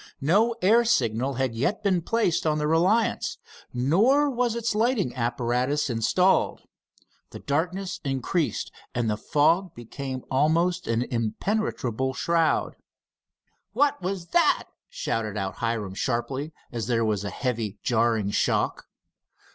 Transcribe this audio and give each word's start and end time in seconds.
No 0.19 0.53
air 0.63 0.83
signal 0.83 1.35
had 1.35 1.53
yet 1.53 1.83
been 1.83 2.01
placed 2.01 2.47
on 2.47 2.57
the 2.57 2.65
Reliance, 2.65 3.37
nor 3.71 4.31
was 4.31 4.55
its 4.55 4.73
lighting 4.73 5.13
apparatus 5.15 5.91
installed. 5.91 6.63
The 7.29 7.37
darkness 7.37 7.99
increased, 8.03 8.71
and 8.95 9.07
the 9.07 9.15
fog 9.15 9.75
became 9.75 10.23
almost 10.31 10.87
an 10.87 11.03
impenetrable 11.11 12.15
shroud. 12.15 12.77
"What 13.73 14.01
was 14.01 14.29
that?" 14.29 14.63
shouted 14.89 15.37
out 15.37 15.57
Hiram 15.57 15.93
sharply, 15.93 16.51
as 16.71 16.87
there 16.87 17.05
was 17.05 17.23
a 17.23 17.29
heavy 17.29 17.77
jarring 17.83 18.31
shock. 18.31 18.87